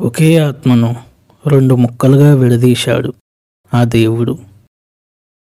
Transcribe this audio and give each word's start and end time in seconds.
ఒకే 0.00 0.38
ఆత్మను 0.38 0.96
రెండు 1.46 1.74
ముక్కలుగా 1.74 2.34
విడదీశాడు 2.34 3.14
ఆ 3.74 3.84
దేవుడు. 3.84 4.38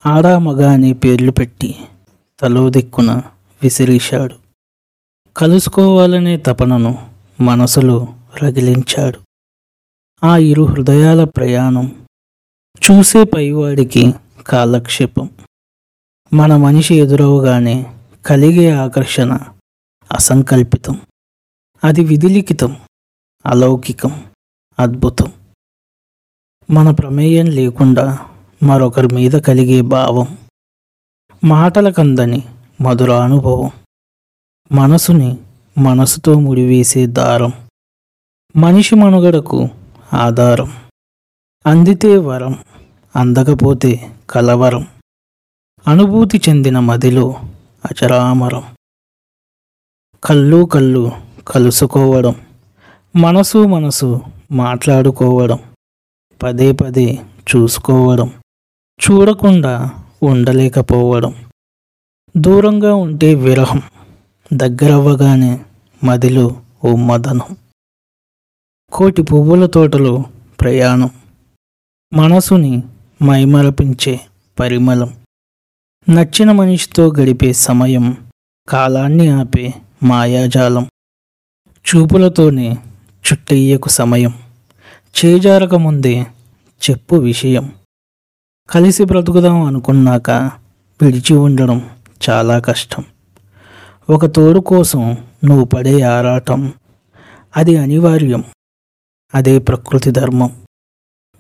ఆడా 0.06 0.40
మగ 0.40 0.66
అనే 0.66 0.94
పేర్లు 0.94 1.32
పెట్టి 1.32 1.76
తలో 2.40 2.70
దిక్కున 2.70 3.12
విసిరీశాడు. 3.64 4.36
కలుసుకోవాలనే 5.38 6.38
తపనను 6.38 7.12
మనసులో 7.42 8.08
రగిలించాడు. 8.44 9.20
ఆ 10.26 10.38
ఇరు 10.38 10.64
హృదయాల 10.64 11.24
ప్రయాణం 11.24 12.08
చూసే 12.92 13.24
పైవాడికి 13.24 14.14
కాలక్షేపం. 14.48 15.30
మన 16.34 16.56
మనిషి 16.56 16.96
ఎదురవగానే 16.96 17.96
కలిగే 18.26 18.72
ఆకర్షణ 18.72 19.34
అసంకల్పితం. 20.12 21.02
అది 21.84 22.04
విధిలిఖితం 22.04 22.78
అలౌకికం. 23.46 24.26
అద్భుతం. 24.80 25.34
మన 26.72 26.92
ప్రమేయం 26.92 27.46
లేకుండా 27.46 28.26
మరొకరి 28.64 29.16
మీద 29.16 29.32
కలిగే 29.32 29.82
భావం. 29.82 30.38
మాటలకందని 31.44 32.44
మధుర 32.82 33.14
అనుభవం. 33.14 33.72
మనసుని 34.72 35.38
మనసుతో 35.78 36.40
ముడివేసే 36.40 37.08
దారం. 37.08 37.52
మనిషి 38.56 38.96
మనుగడకు 38.96 39.70
ఆధారం. 40.14 40.72
అందితే 41.66 42.18
వరం 42.18 42.64
అందకపోతే 43.16 44.16
కలవరం. 44.30 44.88
అనుభూతి 45.88 46.42
చెందిన 46.50 46.80
మదిలో 46.80 47.34
అచరామరం. 47.86 48.64
కళ్ళు 50.24 50.66
కళ్ళు 50.66 51.12
కలుసుకోవడం. 51.48 52.36
మనసు 53.16 53.58
మనసు 53.58 54.22
మాట్లాడుకోవడం 54.52 55.60
పదే 56.44 56.72
పదే 56.72 57.20
చూసుకోవడం 57.56 58.32
చూడకుండా 59.08 59.90
ఉండలేకపోవడం 60.24 61.36
దూరంగా 62.38 62.96
ఉంటే 62.96 63.36
విరహం 63.36 63.82
దగ్గరవ్వగానే 64.54 65.60
మదిలో 66.04 66.62
ఓ 66.84 66.96
మదనం. 66.96 67.56
కోటి 68.92 69.24
పువ్వుల 69.24 69.66
తోటలో 69.66 70.24
ప్రయాణం 70.62 71.10
మనసుని 72.14 72.84
మైమరపించే 73.24 74.20
పరిమళం 74.60 75.18
నచ్చిన 76.10 76.52
మనిషితో 76.52 77.12
గడిపే 77.12 77.54
సమయం 77.54 78.18
కాలాన్ని 78.68 79.30
ఆపే 79.30 79.74
మాయాజాలం 80.04 80.88
చూపులతోనే 81.86 82.78
చుట్టయ్యకు 83.26 83.90
సమయం. 83.90 84.34
చేజారక 85.26 85.76
ముందే 85.76 86.26
చెప్పు 86.90 87.16
విషయం. 87.16 87.72
కలిసి 88.70 89.04
బ్రతుకుదాం 89.04 89.62
అనుకున్నాక 89.62 90.32
విడిచి 91.02 91.34
ఉండడం 91.34 91.90
చాలా 92.30 92.60
కష్టం. 92.60 93.04
ఒక 94.10 94.26
తోడు 94.26 94.60
కోసం 94.60 95.18
నువ్వు 95.46 95.66
పడే 95.66 96.02
ఆరాటం. 96.02 96.74
అది 97.58 97.78
అనివార్యం. 97.78 98.44
అదే 99.36 99.60
ప్రకృతి 99.60 100.12
ధర్మం. 100.12 100.62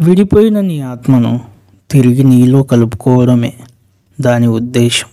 విడిపోయిన 0.02 0.62
నీ 0.62 0.80
ఆత్మను 0.80 1.46
తిరిగి 1.92 2.24
నీలో 2.24 2.64
కలుపుకోవడమే 2.64 3.54
దాని 4.22 4.48
ఉద్దేశం. 4.48 5.08